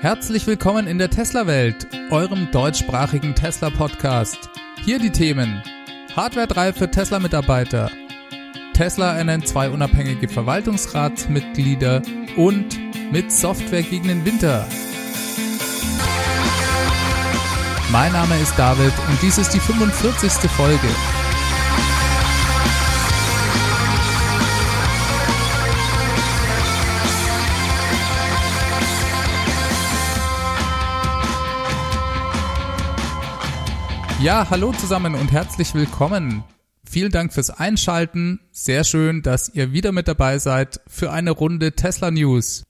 [0.00, 4.48] Herzlich willkommen in der Tesla-Welt, eurem deutschsprachigen Tesla-Podcast.
[4.82, 5.62] Hier die Themen:
[6.16, 7.90] Hardware 3 für Tesla-Mitarbeiter,
[8.72, 12.00] Tesla ernennt zwei unabhängige Verwaltungsratsmitglieder
[12.38, 12.78] und
[13.12, 14.66] mit Software gegen den Winter.
[17.92, 20.50] Mein Name ist David und dies ist die 45.
[20.50, 20.88] Folge.
[34.22, 36.44] Ja, hallo zusammen und herzlich willkommen.
[36.84, 38.38] Vielen Dank fürs Einschalten.
[38.52, 42.64] Sehr schön, dass ihr wieder mit dabei seid für eine Runde Tesla News.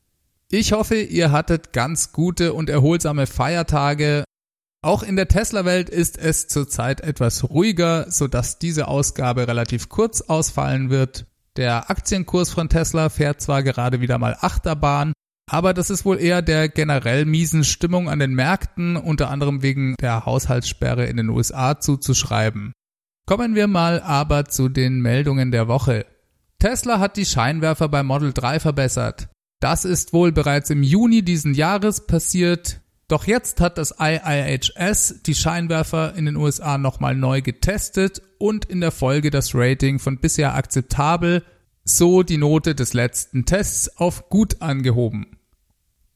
[0.49, 4.23] Ich hoffe, ihr hattet ganz gute und erholsame Feiertage.
[4.81, 10.89] Auch in der Tesla-Welt ist es zurzeit etwas ruhiger, sodass diese Ausgabe relativ kurz ausfallen
[10.89, 11.27] wird.
[11.57, 15.13] Der Aktienkurs von Tesla fährt zwar gerade wieder mal Achterbahn,
[15.53, 19.97] aber das ist wohl eher der generell miesen Stimmung an den Märkten, unter anderem wegen
[20.01, 22.73] der Haushaltssperre in den USA zuzuschreiben.
[23.27, 26.07] Kommen wir mal aber zu den Meldungen der Woche.
[26.61, 29.29] Tesla hat die Scheinwerfer bei Model 3 verbessert.
[29.59, 32.81] Das ist wohl bereits im Juni diesen Jahres passiert.
[33.09, 38.81] Doch jetzt hat das IIHS die Scheinwerfer in den USA nochmal neu getestet und in
[38.81, 41.43] der Folge das Rating von bisher akzeptabel,
[41.83, 45.40] so die Note des letzten Tests auf gut angehoben.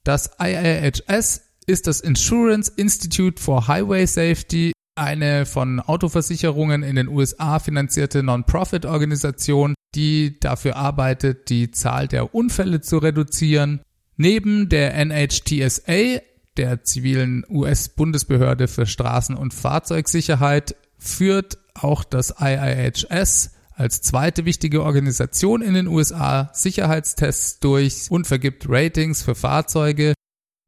[0.04, 7.58] Das IIHS ist das Insurance Institute for Highway Safety, eine von Autoversicherungen in den USA
[7.58, 13.80] finanzierte Non-Profit-Organisation, die dafür arbeitet, die Zahl der Unfälle zu reduzieren.
[14.16, 16.20] Neben der NHTSA,
[16.58, 25.62] der zivilen US-Bundesbehörde für Straßen- und Fahrzeugsicherheit, führt auch das IIHS als zweite wichtige Organisation
[25.62, 30.14] in den USA Sicherheitstests durch und vergibt Ratings für Fahrzeuge.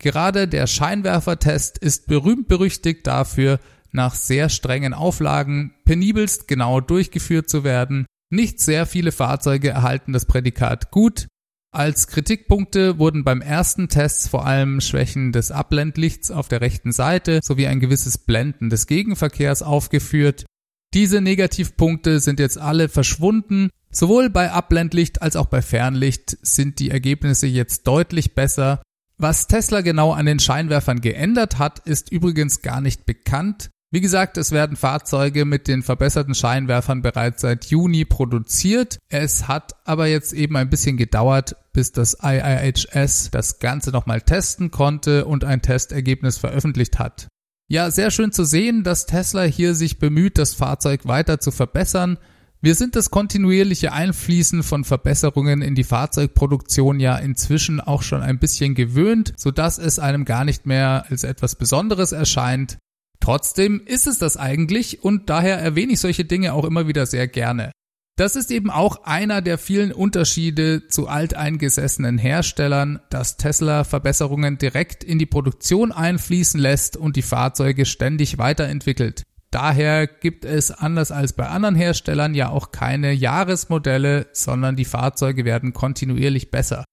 [0.03, 3.61] Gerade der Scheinwerfertest ist berühmt berüchtigt dafür,
[3.93, 8.07] nach sehr strengen Auflagen penibelst genau durchgeführt zu werden.
[8.31, 11.29] Nicht sehr viele Fahrzeuge erhalten das Prädikat gut.
[11.73, 17.41] Als Kritikpunkte wurden beim ersten Test vor allem Schwächen des Abblendlichts auf der rechten Seite
[17.43, 20.47] sowie ein gewisses Blenden des Gegenverkehrs aufgeführt.
[20.97, 23.69] Diese Negativpunkte sind jetzt alle verschwunden.
[23.91, 28.81] Sowohl bei Abblendlicht als auch bei Fernlicht sind die Ergebnisse jetzt deutlich besser.
[29.19, 33.69] Was Tesla genau an den Scheinwerfern geändert hat, ist übrigens gar nicht bekannt.
[33.91, 38.97] Wie gesagt, es werden Fahrzeuge mit den verbesserten Scheinwerfern bereits seit Juni produziert.
[39.11, 44.71] Es hat aber jetzt eben ein bisschen gedauert, bis das IIHS das Ganze nochmal testen
[44.71, 47.29] konnte und ein Testergebnis veröffentlicht hat.
[47.69, 52.17] Ja, sehr schön zu sehen, dass Tesla hier sich bemüht, das Fahrzeug weiter zu verbessern.
[52.61, 58.39] Wir sind das kontinuierliche Einfließen von Verbesserungen in die Fahrzeugproduktion ja inzwischen auch schon ein
[58.39, 62.79] bisschen gewöhnt, sodass es einem gar nicht mehr als etwas Besonderes erscheint.
[63.19, 67.27] Trotzdem ist es das eigentlich und daher erwähne ich solche Dinge auch immer wieder sehr
[67.27, 67.73] gerne.
[68.19, 75.05] Das ist eben auch einer der vielen Unterschiede zu alteingesessenen Herstellern, dass Tesla Verbesserungen direkt
[75.05, 79.25] in die Produktion einfließen lässt und die Fahrzeuge ständig weiterentwickelt.
[79.51, 85.45] Daher gibt es anders als bei anderen Herstellern ja auch keine Jahresmodelle, sondern die Fahrzeuge
[85.45, 86.85] werden kontinuierlich besser.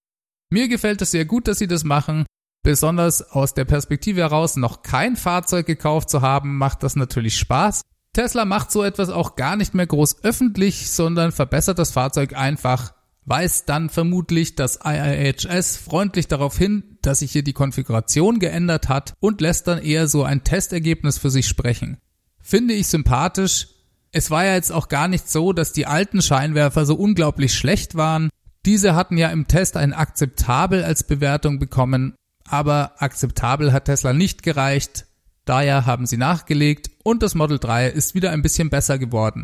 [0.51, 2.25] Mir gefällt es sehr gut, dass sie das machen.
[2.63, 7.81] Besonders aus der Perspektive heraus, noch kein Fahrzeug gekauft zu haben, macht das natürlich Spaß.
[8.13, 12.93] Tesla macht so etwas auch gar nicht mehr groß öffentlich, sondern verbessert das Fahrzeug einfach,
[13.25, 19.13] weist dann vermutlich das IIHS freundlich darauf hin, dass sich hier die Konfiguration geändert hat
[19.19, 21.97] und lässt dann eher so ein Testergebnis für sich sprechen.
[22.39, 23.69] Finde ich sympathisch.
[24.11, 27.95] Es war ja jetzt auch gar nicht so, dass die alten Scheinwerfer so unglaublich schlecht
[27.95, 28.29] waren.
[28.65, 32.13] Diese hatten ja im Test ein akzeptabel als Bewertung bekommen,
[32.47, 35.07] aber akzeptabel hat Tesla nicht gereicht.
[35.45, 39.43] Daher haben sie nachgelegt und das Model 3 ist wieder ein bisschen besser geworden.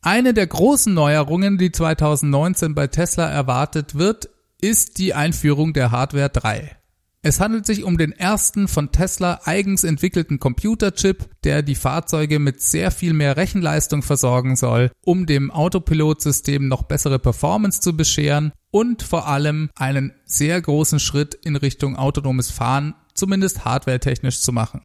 [0.00, 6.28] Eine der großen Neuerungen, die 2019 bei Tesla erwartet wird, ist die Einführung der Hardware
[6.28, 6.76] 3.
[7.24, 12.60] Es handelt sich um den ersten von Tesla eigens entwickelten Computerchip, der die Fahrzeuge mit
[12.60, 19.04] sehr viel mehr Rechenleistung versorgen soll, um dem Autopilotsystem noch bessere Performance zu bescheren und
[19.04, 24.82] vor allem einen sehr großen Schritt in Richtung autonomes Fahren, zumindest hardwaretechnisch zu machen.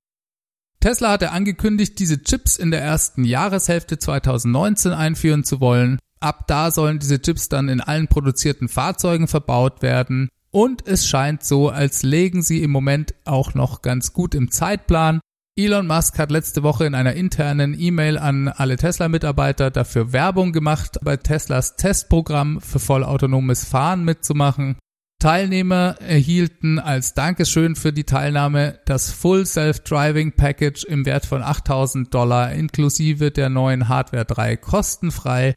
[0.79, 5.99] Tesla hatte angekündigt, diese Chips in der ersten Jahreshälfte 2019 einführen zu wollen.
[6.19, 10.29] Ab da sollen diese Chips dann in allen produzierten Fahrzeugen verbaut werden.
[10.51, 15.19] Und es scheint so, als legen sie im Moment auch noch ganz gut im Zeitplan.
[15.55, 20.99] Elon Musk hat letzte Woche in einer internen E-Mail an alle Tesla-Mitarbeiter dafür Werbung gemacht,
[21.01, 24.77] bei Teslas Testprogramm für vollautonomes Fahren mitzumachen.
[25.19, 32.13] Teilnehmer erhielten als Dankeschön für die Teilnahme das Full Self-Driving Package im Wert von 8000
[32.13, 35.55] Dollar inklusive der neuen Hardware 3 kostenfrei.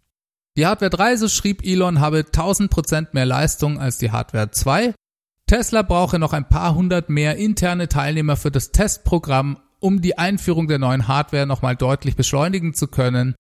[0.57, 4.95] Die Hardware 3, so schrieb Elon, habe 1000% mehr Leistung als die Hardware 2.
[5.47, 10.69] Tesla brauche noch ein paar hundert mehr interne Teilnehmer für das Testprogramm, um die Einführung
[10.69, 13.35] der neuen Hardware nochmal deutlich beschleunigen zu können.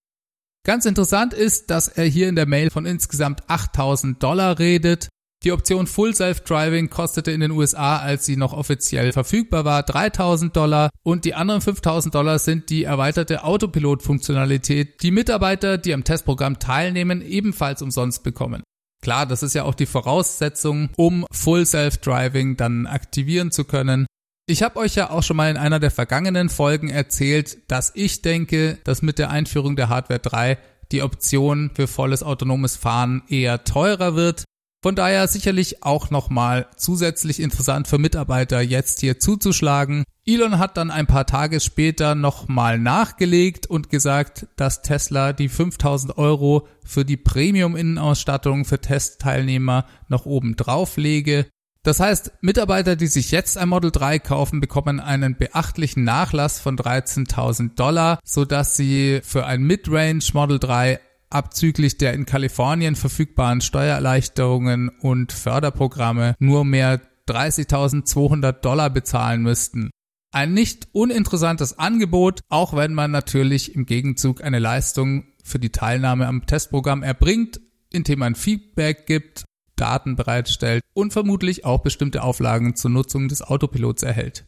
[0.66, 5.08] Ganz interessant ist, dass er hier in der Mail von insgesamt 8000 Dollar redet.
[5.42, 10.54] Die Option Full Self-Driving kostete in den USA, als sie noch offiziell verfügbar war, 3000
[10.54, 16.58] Dollar und die anderen 5000 Dollar sind die erweiterte Autopilot-Funktionalität, die Mitarbeiter, die am Testprogramm
[16.58, 18.62] teilnehmen, ebenfalls umsonst bekommen.
[19.00, 24.04] Klar, das ist ja auch die Voraussetzung, um Full Self-Driving dann aktivieren zu können.
[24.46, 28.20] Ich habe euch ja auch schon mal in einer der vergangenen Folgen erzählt, dass ich
[28.20, 30.58] denke, dass mit der Einführung der Hardware 3
[30.92, 34.44] die Option für volles autonomes Fahren eher teurer wird.
[34.82, 40.04] Von daher sicherlich auch nochmal zusätzlich interessant für Mitarbeiter jetzt hier zuzuschlagen.
[40.24, 46.16] Elon hat dann ein paar Tage später nochmal nachgelegt und gesagt, dass Tesla die 5000
[46.16, 51.46] Euro für die Premium-Innenausstattung für Testteilnehmer noch oben drauf lege.
[51.82, 56.76] Das heißt, Mitarbeiter, die sich jetzt ein Model 3 kaufen, bekommen einen beachtlichen Nachlass von
[56.76, 61.00] 13.000 Dollar, sodass sie für ein Midrange Model 3
[61.30, 69.90] abzüglich der in Kalifornien verfügbaren Steuererleichterungen und Förderprogramme nur mehr 30.200 Dollar bezahlen müssten.
[70.32, 76.26] Ein nicht uninteressantes Angebot, auch wenn man natürlich im Gegenzug eine Leistung für die Teilnahme
[76.26, 77.60] am Testprogramm erbringt,
[77.90, 79.44] indem man Feedback gibt,
[79.76, 84.46] Daten bereitstellt und vermutlich auch bestimmte Auflagen zur Nutzung des Autopilots erhält.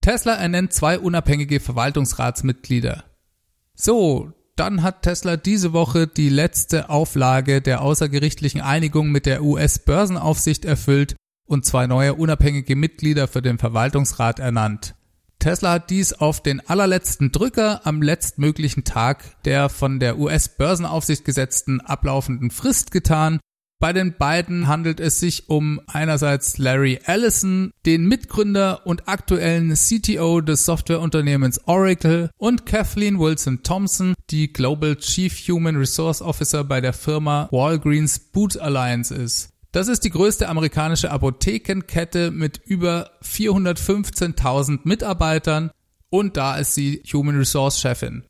[0.00, 3.04] Tesla ernennt zwei unabhängige Verwaltungsratsmitglieder.
[3.74, 10.64] So, dann hat Tesla diese Woche die letzte Auflage der außergerichtlichen Einigung mit der US-Börsenaufsicht
[10.64, 11.14] erfüllt
[11.46, 14.94] und zwei neue unabhängige Mitglieder für den Verwaltungsrat ernannt.
[15.38, 21.80] Tesla hat dies auf den allerletzten Drücker am letztmöglichen Tag der von der US-Börsenaufsicht gesetzten
[21.80, 23.38] ablaufenden Frist getan
[23.80, 30.40] bei den beiden handelt es sich um einerseits Larry Ellison, den Mitgründer und aktuellen CTO
[30.40, 36.92] des Softwareunternehmens Oracle und Kathleen Wilson Thompson, die Global Chief Human Resource Officer bei der
[36.92, 39.50] Firma Walgreens Boot Alliance ist.
[39.70, 45.70] Das ist die größte amerikanische Apothekenkette mit über 415.000 Mitarbeitern
[46.10, 48.24] und da ist sie Human Resource Chefin.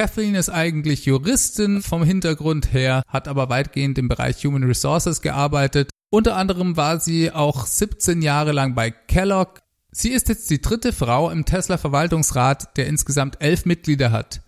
[0.00, 5.90] Kathleen ist eigentlich Juristin vom Hintergrund her, hat aber weitgehend im Bereich Human Resources gearbeitet.
[6.08, 9.60] Unter anderem war sie auch 17 Jahre lang bei Kellogg.
[9.90, 14.40] Sie ist jetzt die dritte Frau im Tesla Verwaltungsrat, der insgesamt elf Mitglieder hat.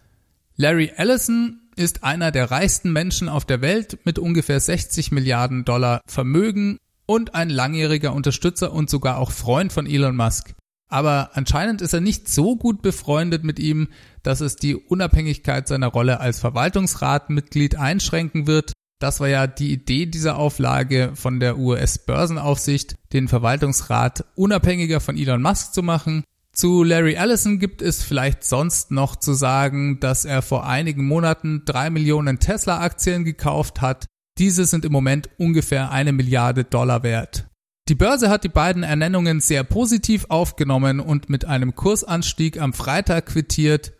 [0.57, 6.01] Larry Ellison ist einer der reichsten Menschen auf der Welt mit ungefähr 60 Milliarden Dollar
[6.07, 10.55] Vermögen und ein langjähriger Unterstützer und sogar auch Freund von Elon Musk.
[10.93, 13.89] Aber anscheinend ist er nicht so gut befreundet mit ihm,
[14.23, 18.73] dass es die Unabhängigkeit seiner Rolle als Verwaltungsratmitglied einschränken wird.
[19.01, 25.43] Das war ja die Idee dieser Auflage von der US-Börsenaufsicht, den Verwaltungsrat unabhängiger von Elon
[25.43, 26.25] Musk zu machen.
[26.53, 31.63] Zu Larry Ellison gibt es vielleicht sonst noch zu sagen, dass er vor einigen Monaten
[31.65, 34.07] drei Millionen Tesla-Aktien gekauft hat.
[34.39, 37.47] Diese sind im Moment ungefähr eine Milliarde Dollar wert.
[37.89, 43.27] Die Börse hat die beiden Ernennungen sehr positiv aufgenommen und mit einem Kursanstieg am Freitag
[43.27, 43.93] quittiert.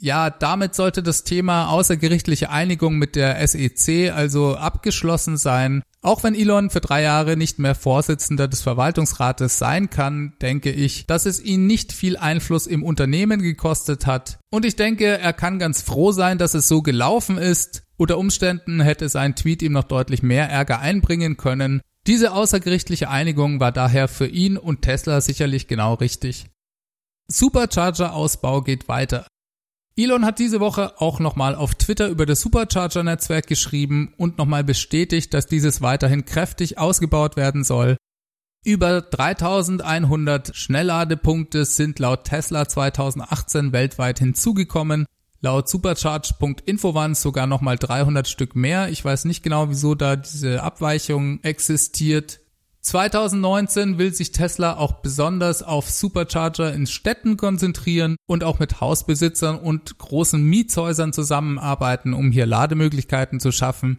[0.00, 5.82] Ja, damit sollte das Thema außergerichtliche Einigung mit der SEC also abgeschlossen sein.
[6.02, 11.06] Auch wenn Elon für drei Jahre nicht mehr Vorsitzender des Verwaltungsrates sein kann, denke ich,
[11.08, 14.38] dass es ihn nicht viel Einfluss im Unternehmen gekostet hat.
[14.50, 17.82] Und ich denke, er kann ganz froh sein, dass es so gelaufen ist.
[17.96, 21.80] Unter Umständen hätte sein Tweet ihm noch deutlich mehr Ärger einbringen können.
[22.06, 26.46] Diese außergerichtliche Einigung war daher für ihn und Tesla sicherlich genau richtig.
[27.26, 29.26] Supercharger-Ausbau geht weiter.
[29.98, 35.34] Elon hat diese Woche auch nochmal auf Twitter über das Supercharger-Netzwerk geschrieben und nochmal bestätigt,
[35.34, 37.96] dass dieses weiterhin kräftig ausgebaut werden soll.
[38.64, 45.06] Über 3100 Schnellladepunkte sind laut Tesla 2018 weltweit hinzugekommen
[45.40, 48.88] Laut supercharge.info waren es sogar nochmal 300 Stück mehr.
[48.88, 52.40] Ich weiß nicht genau, wieso da diese Abweichung existiert.
[52.88, 59.58] 2019 will sich Tesla auch besonders auf Supercharger in Städten konzentrieren und auch mit Hausbesitzern
[59.58, 63.98] und großen Mietshäusern zusammenarbeiten, um hier Lademöglichkeiten zu schaffen.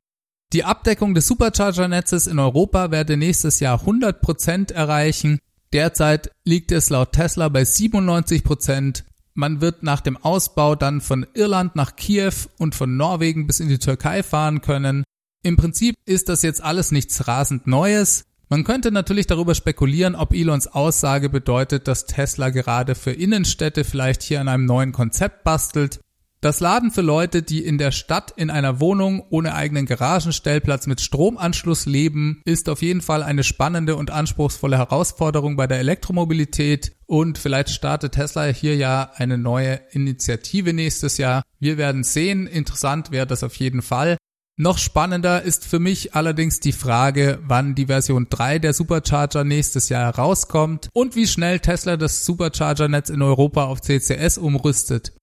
[0.53, 5.37] Die Abdeckung des Supercharger-Netzes in Europa werde nächstes Jahr 100% erreichen.
[5.71, 9.03] Derzeit liegt es laut Tesla bei 97%.
[9.35, 13.69] Man wird nach dem Ausbau dann von Irland nach Kiew und von Norwegen bis in
[13.69, 15.03] die Türkei fahren können.
[15.43, 18.25] Im Prinzip ist das jetzt alles nichts rasend Neues.
[18.51, 24.23] Man könnte natürlich darüber spekulieren, ob Elons Aussage bedeutet, dass Tesla gerade für Innenstädte vielleicht
[24.23, 25.99] hier an einem neuen Konzept bastelt.
[26.41, 30.99] Das Laden für Leute, die in der Stadt in einer Wohnung ohne eigenen Garagenstellplatz mit
[30.99, 37.37] Stromanschluss leben, ist auf jeden Fall eine spannende und anspruchsvolle Herausforderung bei der Elektromobilität und
[37.37, 41.43] vielleicht startet Tesla hier ja eine neue Initiative nächstes Jahr.
[41.59, 44.17] Wir werden sehen, interessant wäre das auf jeden Fall.
[44.61, 49.87] Noch spannender ist für mich allerdings die Frage, wann die Version 3 der Supercharger nächstes
[49.87, 55.13] Jahr herauskommt und wie schnell Tesla das Supercharger-Netz in Europa auf CCS umrüstet.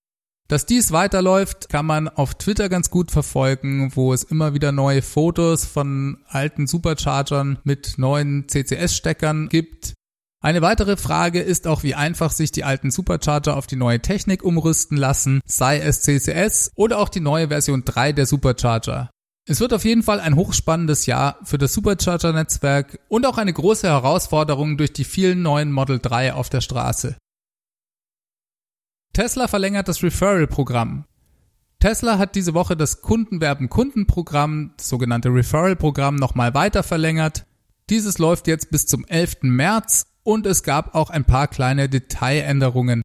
[0.48, 5.02] Dass dies weiterläuft, kann man auf Twitter ganz gut verfolgen, wo es immer wieder neue
[5.02, 9.92] Fotos von alten Superchargern mit neuen CCS-Steckern gibt.
[10.42, 14.42] Eine weitere Frage ist auch, wie einfach sich die alten Supercharger auf die neue Technik
[14.42, 19.10] umrüsten lassen, sei es CCS oder auch die neue Version 3 der Supercharger.
[19.48, 23.86] Es wird auf jeden Fall ein hochspannendes Jahr für das Supercharger-Netzwerk und auch eine große
[23.86, 27.16] Herausforderung durch die vielen neuen Model 3 auf der Straße.
[29.12, 31.04] Tesla verlängert das Referral-Programm.
[31.78, 37.46] Tesla hat diese Woche das Kundenwerben-Kundenprogramm, das sogenannte Referral-Programm, nochmal weiter verlängert.
[37.88, 39.42] Dieses läuft jetzt bis zum 11.
[39.42, 43.02] März und es gab auch ein paar kleine Detailänderungen.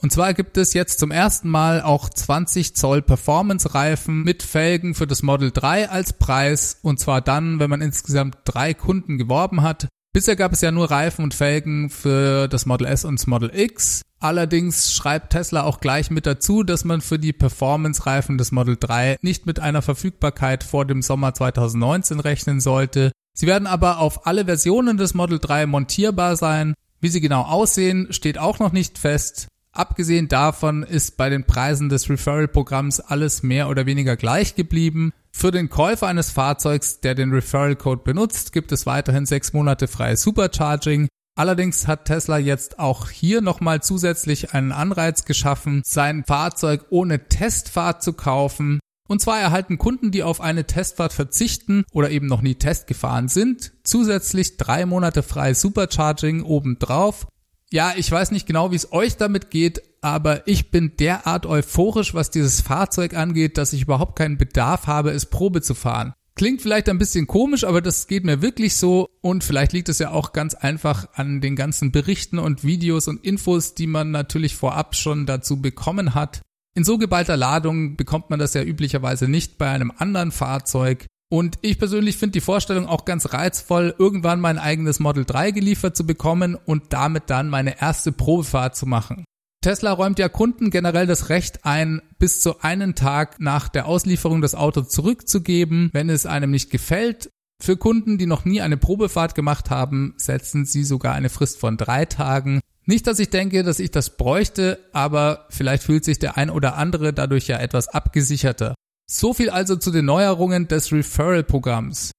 [0.00, 5.08] Und zwar gibt es jetzt zum ersten Mal auch 20 Zoll Performance-Reifen mit Felgen für
[5.08, 9.88] das Model 3 als Preis und zwar dann, wenn man insgesamt drei Kunden geworben hat.
[10.12, 13.50] Bisher gab es ja nur Reifen und Felgen für das Model S und das Model
[13.52, 14.02] X.
[14.20, 19.16] Allerdings schreibt Tesla auch gleich mit dazu, dass man für die Performance-Reifen des Model 3
[19.20, 23.12] nicht mit einer Verfügbarkeit vor dem Sommer 2019 rechnen sollte.
[23.34, 26.74] Sie werden aber auf alle Versionen des Model 3 montierbar sein.
[27.00, 29.48] Wie sie genau aussehen, steht auch noch nicht fest.
[29.78, 35.12] Abgesehen davon ist bei den Preisen des Referral-Programms alles mehr oder weniger gleich geblieben.
[35.30, 40.22] Für den Käufer eines Fahrzeugs, der den Referral-Code benutzt, gibt es weiterhin sechs Monate freies
[40.22, 41.06] Supercharging.
[41.36, 48.02] Allerdings hat Tesla jetzt auch hier nochmal zusätzlich einen Anreiz geschaffen, sein Fahrzeug ohne Testfahrt
[48.02, 48.80] zu kaufen.
[49.08, 53.28] Und zwar erhalten Kunden, die auf eine Testfahrt verzichten oder eben noch nie Test gefahren
[53.28, 57.28] sind, zusätzlich drei Monate freies Supercharging obendrauf
[57.72, 62.14] ja, ich weiß nicht genau, wie es euch damit geht, aber ich bin derart euphorisch,
[62.14, 66.14] was dieses Fahrzeug angeht, dass ich überhaupt keinen Bedarf habe, es Probe zu fahren.
[66.34, 69.98] Klingt vielleicht ein bisschen komisch, aber das geht mir wirklich so und vielleicht liegt es
[69.98, 74.54] ja auch ganz einfach an den ganzen Berichten und Videos und Infos, die man natürlich
[74.54, 76.42] vorab schon dazu bekommen hat.
[76.74, 81.06] In so geballter Ladung bekommt man das ja üblicherweise nicht bei einem anderen Fahrzeug.
[81.30, 85.94] Und ich persönlich finde die Vorstellung auch ganz reizvoll, irgendwann mein eigenes Model 3 geliefert
[85.94, 89.24] zu bekommen und damit dann meine erste Probefahrt zu machen.
[89.60, 94.40] Tesla räumt ja Kunden generell das Recht ein, bis zu einen Tag nach der Auslieferung
[94.40, 97.30] das Auto zurückzugeben, wenn es einem nicht gefällt.
[97.60, 101.76] Für Kunden, die noch nie eine Probefahrt gemacht haben, setzen sie sogar eine Frist von
[101.76, 102.60] drei Tagen.
[102.86, 106.76] Nicht, dass ich denke, dass ich das bräuchte, aber vielleicht fühlt sich der ein oder
[106.76, 108.74] andere dadurch ja etwas abgesicherter.
[109.10, 112.10] So viel also zu den Neuerungen des Referral-Programms.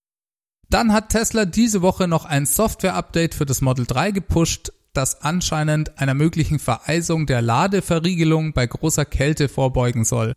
[0.70, 6.00] Dann hat Tesla diese Woche noch ein Software-Update für das Model 3 gepusht, das anscheinend
[6.00, 10.34] einer möglichen Vereisung der Ladeverriegelung bei großer Kälte vorbeugen soll.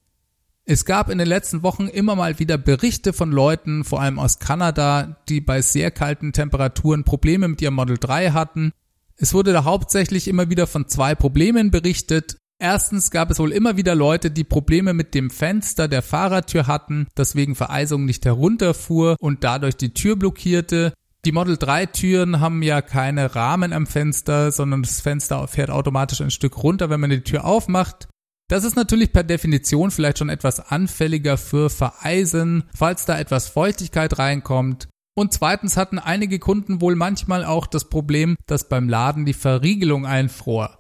[0.64, 4.38] Es gab in den letzten Wochen immer mal wieder Berichte von Leuten, vor allem aus
[4.38, 8.72] Kanada, die bei sehr kalten Temperaturen Probleme mit ihrem Model 3 hatten.
[9.16, 12.36] Es wurde da hauptsächlich immer wieder von zwei Problemen berichtet.
[12.62, 17.08] Erstens gab es wohl immer wieder Leute, die Probleme mit dem Fenster der Fahrertür hatten,
[17.16, 20.92] das wegen Vereisung nicht herunterfuhr und dadurch die Tür blockierte.
[21.24, 26.20] Die Model 3 Türen haben ja keine Rahmen am Fenster, sondern das Fenster fährt automatisch
[26.20, 28.06] ein Stück runter, wenn man die Tür aufmacht.
[28.46, 34.20] Das ist natürlich per Definition vielleicht schon etwas anfälliger für Vereisen, falls da etwas Feuchtigkeit
[34.20, 34.86] reinkommt.
[35.16, 40.06] Und zweitens hatten einige Kunden wohl manchmal auch das Problem, dass beim Laden die Verriegelung
[40.06, 40.78] einfror.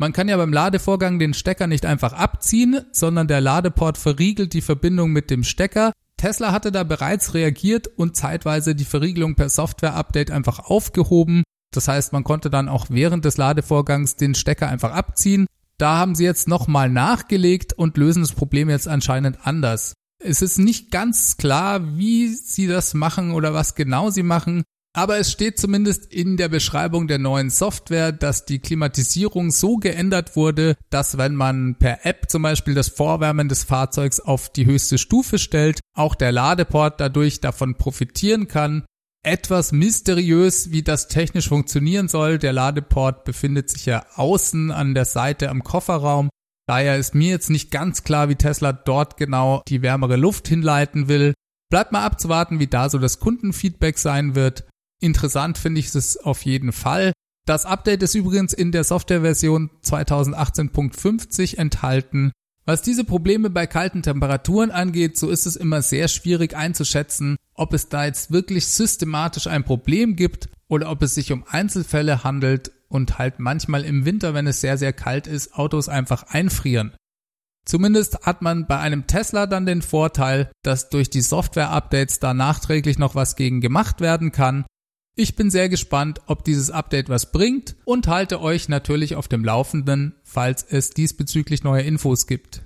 [0.00, 4.60] Man kann ja beim Ladevorgang den Stecker nicht einfach abziehen, sondern der Ladeport verriegelt die
[4.60, 5.92] Verbindung mit dem Stecker.
[6.16, 11.42] Tesla hatte da bereits reagiert und zeitweise die Verriegelung per Software-Update einfach aufgehoben.
[11.72, 15.46] Das heißt, man konnte dann auch während des Ladevorgangs den Stecker einfach abziehen.
[15.78, 19.94] Da haben sie jetzt nochmal nachgelegt und lösen das Problem jetzt anscheinend anders.
[20.22, 24.62] Es ist nicht ganz klar, wie sie das machen oder was genau sie machen.
[24.94, 30.34] Aber es steht zumindest in der Beschreibung der neuen Software, dass die Klimatisierung so geändert
[30.34, 34.98] wurde, dass wenn man per App zum Beispiel das Vorwärmen des Fahrzeugs auf die höchste
[34.98, 38.84] Stufe stellt, auch der Ladeport dadurch davon profitieren kann.
[39.24, 42.38] Etwas mysteriös, wie das technisch funktionieren soll.
[42.38, 46.30] Der Ladeport befindet sich ja außen an der Seite am Kofferraum.
[46.66, 51.08] Daher ist mir jetzt nicht ganz klar, wie Tesla dort genau die wärmere Luft hinleiten
[51.08, 51.34] will.
[51.70, 54.67] Bleibt mal abzuwarten, wie da so das Kundenfeedback sein wird.
[55.00, 57.12] Interessant finde ich es auf jeden Fall.
[57.46, 62.32] Das Update ist übrigens in der Softwareversion 2018.50 enthalten.
[62.66, 67.72] Was diese Probleme bei kalten Temperaturen angeht, so ist es immer sehr schwierig einzuschätzen, ob
[67.72, 72.72] es da jetzt wirklich systematisch ein Problem gibt oder ob es sich um Einzelfälle handelt
[72.88, 76.94] und halt manchmal im Winter, wenn es sehr, sehr kalt ist, Autos einfach einfrieren.
[77.64, 82.98] Zumindest hat man bei einem Tesla dann den Vorteil, dass durch die Software-Updates da nachträglich
[82.98, 84.66] noch was gegen gemacht werden kann
[85.18, 89.44] ich bin sehr gespannt, ob dieses Update was bringt und halte euch natürlich auf dem
[89.44, 92.62] Laufenden, falls es diesbezüglich neue Infos gibt.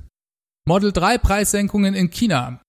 [0.67, 2.61] Model 3 Preissenkungen in China.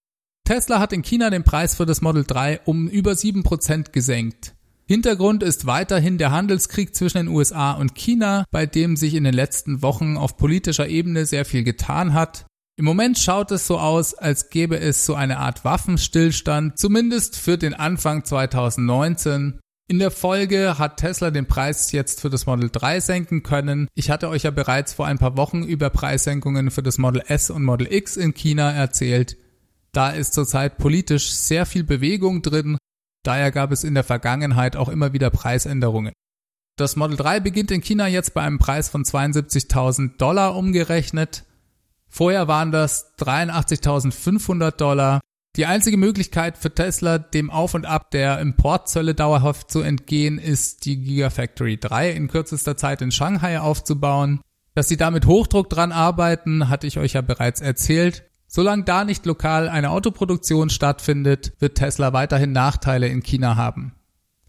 [0.48, 4.56] Tesla hat in China den Preis für das Model 3 um über 7% gesenkt.
[4.86, 9.34] Hintergrund ist weiterhin der Handelskrieg zwischen den USA und China, bei dem sich in den
[9.34, 12.46] letzten Wochen auf politischer Ebene sehr viel getan hat.
[12.76, 17.58] Im Moment schaut es so aus, als gäbe es so eine Art Waffenstillstand, zumindest für
[17.58, 19.60] den Anfang 2019.
[19.90, 23.90] In der Folge hat Tesla den Preis jetzt für das Model 3 senken können.
[23.96, 27.50] Ich hatte euch ja bereits vor ein paar Wochen über Preissenkungen für das Model S
[27.50, 29.38] und Model X in China erzählt.
[29.92, 32.78] Da ist zurzeit politisch sehr viel Bewegung drin,
[33.24, 36.14] daher gab es in der Vergangenheit auch immer wieder Preisänderungen.
[36.78, 41.44] Das Model 3 beginnt in China jetzt bei einem Preis von 72.000 Dollar umgerechnet.
[42.10, 45.20] Vorher waren das 83.500 Dollar.
[45.56, 50.86] Die einzige Möglichkeit für Tesla, dem Auf und Ab der Importzölle dauerhaft zu entgehen, ist
[50.86, 54.42] die Gigafactory 3 in kürzester Zeit in Shanghai aufzubauen.
[54.74, 58.24] Dass sie damit Hochdruck dran arbeiten, hatte ich euch ja bereits erzählt.
[58.48, 63.94] Solange da nicht lokal eine Autoproduktion stattfindet, wird Tesla weiterhin Nachteile in China haben.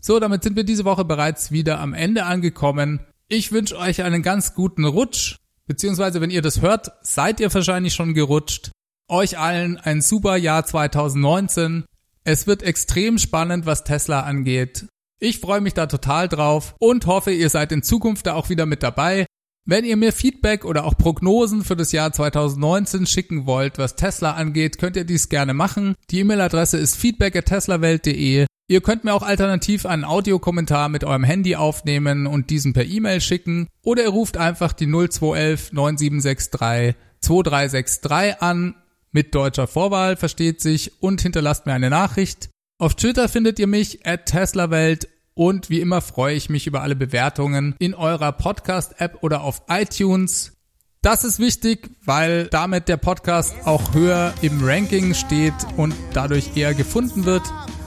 [0.00, 3.00] So, damit sind wir diese Woche bereits wieder am Ende angekommen.
[3.28, 7.92] Ich wünsche euch einen ganz guten Rutsch, beziehungsweise wenn ihr das hört, seid ihr wahrscheinlich
[7.92, 8.70] schon gerutscht.
[9.08, 11.84] Euch allen ein super Jahr 2019.
[12.24, 14.86] Es wird extrem spannend, was Tesla angeht.
[15.20, 18.64] Ich freue mich da total drauf und hoffe, ihr seid in Zukunft da auch wieder
[18.64, 19.26] mit dabei.
[19.66, 24.32] Wenn ihr mir Feedback oder auch Prognosen für das Jahr 2019 schicken wollt, was Tesla
[24.32, 25.96] angeht, könnt ihr dies gerne machen.
[26.10, 28.46] Die E-Mail-Adresse ist feedback@teslawelt.de.
[28.68, 33.20] Ihr könnt mir auch alternativ einen Audiokommentar mit eurem Handy aufnehmen und diesen per E-Mail
[33.20, 38.74] schicken oder ihr ruft einfach die 0211 9763 2363 an
[39.14, 42.50] mit deutscher Vorwahl, versteht sich, und hinterlasst mir eine Nachricht.
[42.78, 46.96] Auf Twitter findet ihr mich at TeslaWelt und wie immer freue ich mich über alle
[46.96, 50.52] Bewertungen in eurer Podcast-App oder auf iTunes.
[51.00, 56.74] Das ist wichtig, weil damit der Podcast auch höher im Ranking steht und dadurch eher
[56.74, 57.42] gefunden wird.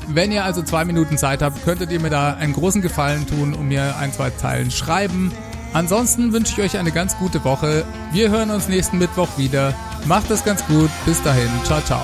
[0.08, 3.54] Wenn ihr also zwei Minuten Zeit habt, könntet ihr mir da einen großen Gefallen tun
[3.54, 5.34] und mir ein, zwei Zeilen schreiben.
[5.74, 7.86] Ansonsten wünsche ich euch eine ganz gute Woche.
[8.12, 9.74] Wir hören uns nächsten Mittwoch wieder.
[10.06, 10.90] Macht es ganz gut.
[11.06, 11.50] Bis dahin.
[11.66, 12.02] Ciao, ciao.